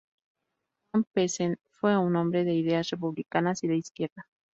Juan 0.89 1.03
Peset 1.13 1.59
fue 1.79 1.95
un 1.95 2.15
hombre 2.15 2.43
de 2.43 2.55
ideas 2.55 2.89
republicanas 2.89 3.63
y 3.63 3.67
de 3.67 3.75
izquierda. 3.77 4.25